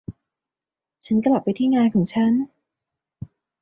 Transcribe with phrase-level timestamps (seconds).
[1.05, 2.33] ฉันกลับไปที่งานของฉัน